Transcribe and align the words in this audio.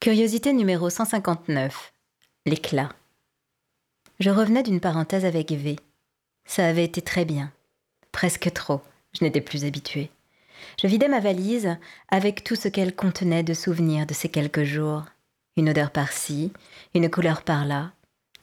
Curiosité 0.00 0.54
numéro 0.54 0.88
159. 0.88 1.92
L'éclat. 2.46 2.88
Je 4.18 4.30
revenais 4.30 4.62
d'une 4.62 4.80
parenthèse 4.80 5.26
avec 5.26 5.52
V. 5.52 5.76
Ça 6.46 6.66
avait 6.66 6.86
été 6.86 7.02
très 7.02 7.26
bien. 7.26 7.52
Presque 8.10 8.50
trop. 8.54 8.80
Je 9.12 9.22
n'étais 9.22 9.42
plus 9.42 9.66
habituée. 9.66 10.08
Je 10.80 10.86
vidais 10.86 11.08
ma 11.08 11.20
valise 11.20 11.76
avec 12.08 12.44
tout 12.44 12.56
ce 12.56 12.68
qu'elle 12.68 12.96
contenait 12.96 13.42
de 13.42 13.52
souvenirs 13.52 14.06
de 14.06 14.14
ces 14.14 14.30
quelques 14.30 14.64
jours. 14.64 15.04
Une 15.58 15.68
odeur 15.68 15.90
par-ci, 15.90 16.50
une 16.94 17.10
couleur 17.10 17.42
par-là, 17.42 17.92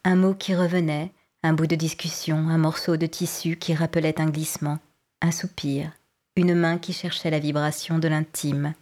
un 0.04 0.16
mot 0.16 0.36
qui 0.36 0.54
revenait, 0.54 1.12
un 1.42 1.54
bout 1.54 1.66
de 1.66 1.76
discussion, 1.76 2.38
un 2.38 2.60
morceau 2.60 2.98
de 2.98 3.08
tissu 3.08 3.56
qui 3.56 3.74
rappelait 3.74 4.22
un 4.22 4.30
glissement, 4.30 4.78
un 5.24 5.32
soupir, 5.32 5.92
une 6.36 6.54
main 6.54 6.78
qui 6.78 6.94
cherchait 6.94 7.32
la 7.32 7.40
vibration 7.40 7.98
de 7.98 8.08
l'intime, 8.08 8.76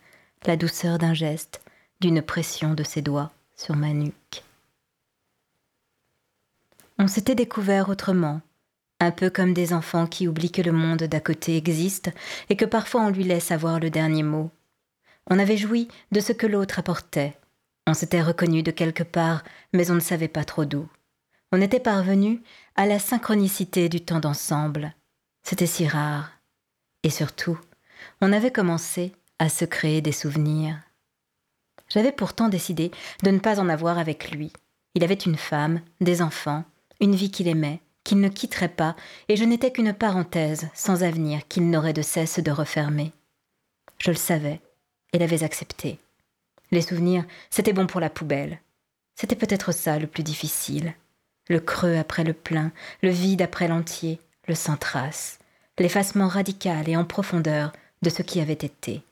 la 0.46 0.57
douceur 0.57 0.98
d'un 0.98 1.13
geste, 1.13 1.62
d'une 1.99 2.22
pression 2.22 2.73
de 2.73 2.84
ses 2.84 3.02
doigts 3.02 3.31
sur 3.55 3.76
ma 3.76 3.90
nuque. 3.90 4.44
On 6.98 7.08
s'était 7.08 7.35
découvert 7.35 7.90
autrement, 7.90 8.41
un 8.99 9.12
peu 9.12 9.30
comme 9.30 9.54
des 9.54 9.73
enfants 9.73 10.08
qui 10.08 10.27
oublient 10.27 10.52
que 10.52 10.62
le 10.62 10.71
monde 10.71 11.04
d'à 11.04 11.20
côté 11.20 11.58
existe 11.58 12.12
et 12.49 12.55
que 12.55 12.66
parfois 12.66 13.02
on 13.02 13.09
lui 13.09 13.23
laisse 13.23 13.52
avoir 13.52 13.80
le 13.80 13.90
dernier 13.90 14.23
mot. 14.23 14.49
On 15.30 15.40
avait 15.40 15.58
joui 15.58 15.88
de 16.12 16.20
ce 16.20 16.31
que 16.31 16.48
l'autre 16.48 16.80
apportait. 16.80 17.38
On 17.88 17.94
s'était 17.94 18.21
reconnu 18.21 18.63
de 18.63 18.71
quelque 18.71 19.04
part, 19.04 19.43
mais 19.73 19.91
on 19.91 19.96
ne 19.96 19.99
savait 19.99 20.27
pas 20.27 20.43
trop 20.43 20.66
d'où. 20.66 20.88
On 21.51 21.62
était 21.62 21.79
parvenu 21.79 22.41
à 22.76 22.85
la 22.85 22.99
synchronicité 22.99 23.90
du 23.90 24.01
temps 24.01 24.20
d'ensemble. 24.20 24.93
C'était 25.43 25.68
si 25.68 25.88
rare. 25.88 26.32
Et 27.04 27.10
surtout, 27.10 27.60
on 28.21 28.34
avait 28.34 28.51
commencé 28.51 29.13
à 29.38 29.49
se 29.49 29.66
créer 29.66 30.01
des 30.01 30.12
souvenirs. 30.12 30.79
J'avais 31.90 32.12
pourtant 32.12 32.50
décidé 32.50 32.91
de 33.24 33.32
ne 33.32 33.40
pas 33.40 33.60
en 33.60 33.70
avoir 33.70 33.98
avec 33.98 34.32
lui. 34.32 34.52
Il 34.96 35.04
avait 35.04 35.14
une 35.14 35.38
femme, 35.38 35.82
des 36.02 36.22
enfants, 36.22 36.64
une 37.00 37.16
vie 37.16 37.32
qu'il 37.32 37.48
aimait, 37.48 37.82
qu'il 38.04 38.22
ne 38.22 38.30
quitterait 38.30 38.70
pas, 38.70 38.96
et 39.28 39.36
je 39.36 39.44
n'étais 39.44 39.72
qu'une 39.72 39.94
parenthèse 39.94 40.68
sans 40.74 41.04
avenir 41.04 41.48
qu'il 41.48 41.70
n'aurait 41.70 41.94
de 41.94 42.02
cesse 42.02 42.40
de 42.40 42.52
refermer. 42.52 43.12
Je 44.00 44.12
le 44.12 44.18
savais, 44.18 44.62
et 45.13 45.18
l'avais 45.18 45.44
accepté. 45.44 46.00
Les 46.72 46.82
souvenirs, 46.82 47.26
c'était 47.50 47.74
bon 47.74 47.88
pour 47.88 48.00
la 48.00 48.10
poubelle. 48.10 48.60
C'était 49.16 49.36
peut-être 49.36 49.72
ça 49.72 50.00
le 50.00 50.08
plus 50.08 50.24
difficile. 50.24 50.94
Le 51.48 51.60
creux 51.60 51.96
après 51.98 52.24
le 52.24 52.34
plein, 52.34 52.72
le 53.02 53.10
vide 53.10 53.41
après 53.41 53.68
l'entier, 53.68 54.20
le 54.48 54.56
sans 54.56 54.78
trace, 54.78 55.40
l'effacement 55.78 56.28
radical 56.28 56.90
et 56.90 56.98
en 56.98 57.06
profondeur 57.06 57.72
de 58.02 58.10
ce 58.10 58.22
qui 58.22 58.40
avait 58.40 58.54
été. 58.54 59.04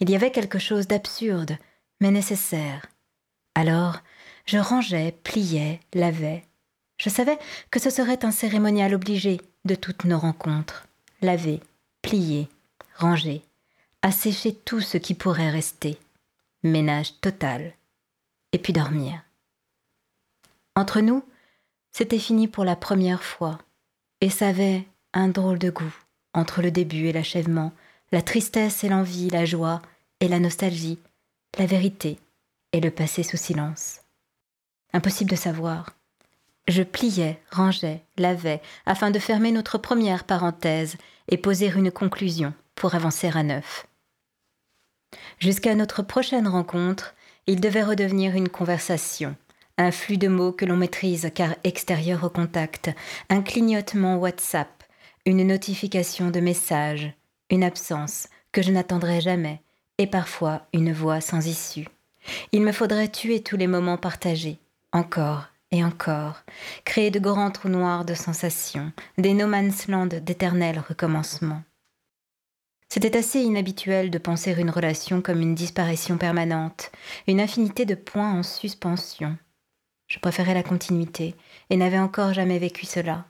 Il 0.00 0.10
y 0.10 0.16
avait 0.16 0.32
quelque 0.32 0.58
chose 0.58 0.86
d'absurde, 0.86 1.56
mais 2.00 2.10
nécessaire. 2.10 2.86
Alors, 3.54 3.98
je 4.44 4.58
rangeais, 4.58 5.12
pliais, 5.22 5.80
lavais. 5.94 6.44
Je 6.98 7.10
savais 7.10 7.38
que 7.70 7.80
ce 7.80 7.90
serait 7.90 8.24
un 8.24 8.30
cérémonial 8.30 8.94
obligé 8.94 9.40
de 9.64 9.74
toutes 9.74 10.04
nos 10.04 10.18
rencontres. 10.18 10.86
Laver, 11.22 11.60
plier, 12.02 12.48
ranger, 12.94 13.42
assécher 14.02 14.54
tout 14.54 14.80
ce 14.80 14.98
qui 14.98 15.14
pourrait 15.14 15.50
rester. 15.50 15.98
Ménage 16.62 17.20
total. 17.20 17.72
Et 18.52 18.58
puis 18.58 18.72
dormir. 18.72 19.22
Entre 20.74 21.00
nous, 21.00 21.24
c'était 21.92 22.18
fini 22.18 22.48
pour 22.48 22.64
la 22.64 22.76
première 22.76 23.22
fois, 23.22 23.58
et 24.20 24.28
ça 24.28 24.48
avait 24.48 24.86
un 25.14 25.28
drôle 25.28 25.58
de 25.58 25.70
goût 25.70 25.94
entre 26.36 26.60
le 26.60 26.70
début 26.70 27.06
et 27.06 27.12
l'achèvement, 27.12 27.72
la 28.12 28.22
tristesse 28.22 28.84
et 28.84 28.88
l'envie, 28.88 29.30
la 29.30 29.44
joie 29.44 29.80
et 30.20 30.28
la 30.28 30.38
nostalgie, 30.38 30.98
la 31.58 31.66
vérité 31.66 32.18
et 32.72 32.80
le 32.80 32.90
passé 32.90 33.22
sous 33.22 33.38
silence. 33.38 34.00
Impossible 34.92 35.30
de 35.30 35.36
savoir. 35.36 35.96
Je 36.68 36.82
pliais, 36.82 37.40
rangeais, 37.50 38.02
lavais, 38.18 38.60
afin 38.84 39.10
de 39.10 39.18
fermer 39.18 39.52
notre 39.52 39.78
première 39.78 40.24
parenthèse 40.24 40.96
et 41.28 41.38
poser 41.38 41.68
une 41.68 41.90
conclusion 41.90 42.52
pour 42.74 42.94
avancer 42.94 43.30
à 43.32 43.42
neuf. 43.42 43.86
Jusqu'à 45.38 45.74
notre 45.74 46.02
prochaine 46.02 46.48
rencontre, 46.48 47.14
il 47.46 47.60
devait 47.60 47.84
redevenir 47.84 48.34
une 48.34 48.48
conversation, 48.48 49.36
un 49.78 49.92
flux 49.92 50.18
de 50.18 50.28
mots 50.28 50.52
que 50.52 50.64
l'on 50.64 50.76
maîtrise 50.76 51.30
car 51.34 51.54
extérieur 51.64 52.24
au 52.24 52.30
contact, 52.30 52.90
un 53.30 53.40
clignotement 53.40 54.16
WhatsApp, 54.16 54.82
une 55.24 55.46
notification 55.46 56.30
de 56.30 56.40
message, 56.40 57.12
une 57.48 57.64
absence 57.64 58.28
que 58.52 58.62
je 58.62 58.72
n'attendrai 58.72 59.20
jamais, 59.20 59.62
et 59.98 60.06
parfois 60.06 60.66
une 60.72 60.92
voix 60.92 61.20
sans 61.20 61.46
issue. 61.46 61.88
Il 62.52 62.62
me 62.62 62.72
faudrait 62.72 63.08
tuer 63.08 63.42
tous 63.42 63.56
les 63.56 63.66
moments 63.66 63.98
partagés, 63.98 64.58
encore 64.92 65.46
et 65.70 65.84
encore, 65.84 66.42
créer 66.84 67.10
de 67.10 67.18
grands 67.18 67.50
trous 67.50 67.68
noirs 67.68 68.04
de 68.04 68.14
sensations, 68.14 68.92
des 69.18 69.34
no 69.34 69.46
man's 69.46 69.88
land 69.88 70.06
d'éternels 70.06 70.82
recommencements. 70.86 71.62
C'était 72.88 73.16
assez 73.16 73.40
inhabituel 73.40 74.10
de 74.10 74.18
penser 74.18 74.54
une 74.58 74.70
relation 74.70 75.20
comme 75.20 75.40
une 75.40 75.56
disparition 75.56 76.18
permanente, 76.18 76.92
une 77.26 77.40
infinité 77.40 77.84
de 77.84 77.96
points 77.96 78.32
en 78.32 78.42
suspension. 78.42 79.36
Je 80.06 80.20
préférais 80.20 80.54
la 80.54 80.62
continuité 80.62 81.34
et 81.68 81.76
n'avais 81.76 81.98
encore 81.98 82.32
jamais 82.32 82.60
vécu 82.60 82.86
cela. 82.86 83.24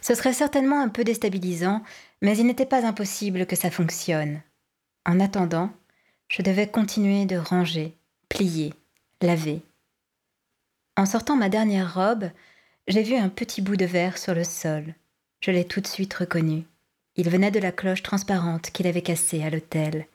Ce 0.00 0.14
serait 0.14 0.32
certainement 0.32 0.80
un 0.80 0.88
peu 0.88 1.02
déstabilisant, 1.02 1.82
mais 2.22 2.36
il 2.36 2.46
n'était 2.46 2.66
pas 2.66 2.86
impossible 2.86 3.46
que 3.46 3.56
ça 3.56 3.70
fonctionne. 3.70 4.40
En 5.06 5.20
attendant, 5.20 5.70
je 6.28 6.42
devais 6.42 6.66
continuer 6.66 7.26
de 7.26 7.36
ranger, 7.36 7.96
plier, 8.28 8.72
laver. 9.20 9.62
En 10.96 11.04
sortant 11.04 11.36
ma 11.36 11.48
dernière 11.48 11.94
robe, 11.94 12.30
j'ai 12.88 13.02
vu 13.02 13.14
un 13.16 13.28
petit 13.28 13.60
bout 13.60 13.76
de 13.76 13.84
verre 13.84 14.16
sur 14.16 14.34
le 14.34 14.44
sol. 14.44 14.94
Je 15.40 15.50
l'ai 15.50 15.64
tout 15.64 15.80
de 15.80 15.86
suite 15.86 16.14
reconnu. 16.14 16.64
Il 17.16 17.28
venait 17.28 17.50
de 17.50 17.58
la 17.58 17.72
cloche 17.72 18.02
transparente 18.02 18.70
qu'il 18.70 18.86
avait 18.86 19.02
cassée 19.02 19.42
à 19.42 19.50
l'hôtel. 19.50 20.06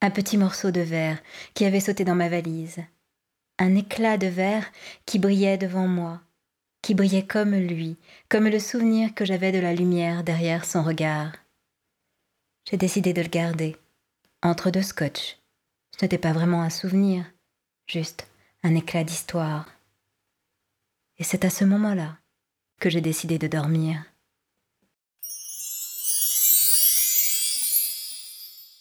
Un 0.00 0.10
petit 0.10 0.38
morceau 0.38 0.70
de 0.70 0.80
verre 0.80 1.18
qui 1.54 1.64
avait 1.64 1.80
sauté 1.80 2.04
dans 2.04 2.14
ma 2.14 2.28
valise. 2.28 2.78
Un 3.58 3.74
éclat 3.74 4.16
de 4.16 4.26
verre 4.28 4.66
qui 5.04 5.18
brillait 5.18 5.58
devant 5.58 5.86
moi, 5.86 6.20
qui 6.80 6.94
brillait 6.94 7.26
comme 7.26 7.54
lui, 7.54 7.96
comme 8.28 8.48
le 8.48 8.58
souvenir 8.58 9.14
que 9.14 9.24
j'avais 9.24 9.52
de 9.52 9.60
la 9.60 9.74
lumière 9.74 10.24
derrière 10.24 10.64
son 10.64 10.82
regard. 10.82 11.32
J'ai 12.68 12.76
décidé 12.76 13.12
de 13.12 13.22
le 13.22 13.28
garder 13.28 13.76
entre 14.42 14.70
deux 14.70 14.82
scotch. 14.82 15.38
Ce 15.98 16.04
n'était 16.04 16.18
pas 16.18 16.32
vraiment 16.32 16.62
un 16.62 16.70
souvenir, 16.70 17.24
juste 17.86 18.26
un 18.62 18.74
éclat 18.74 19.04
d'histoire. 19.04 19.66
Et 21.18 21.24
c'est 21.24 21.44
à 21.44 21.50
ce 21.50 21.64
moment-là 21.64 22.18
que 22.80 22.90
j'ai 22.90 23.00
décidé 23.00 23.38
de 23.38 23.46
dormir. 23.46 24.02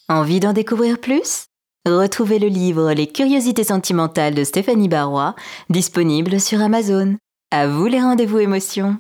Envie 0.08 0.40
d'en 0.40 0.54
découvrir 0.54 1.00
plus? 1.00 1.46
Retrouvez 1.86 2.38
le 2.38 2.48
livre 2.48 2.94
Les 2.94 3.08
curiosités 3.08 3.64
sentimentales 3.64 4.36
de 4.36 4.44
Stéphanie 4.44 4.90
Barrois, 4.90 5.36
disponible 5.70 6.40
sur 6.40 6.62
Amazon. 6.62 7.18
À 7.50 7.68
vous 7.68 7.88
les 7.88 8.02
rendez-vous 8.02 8.40
émotions 8.40 9.00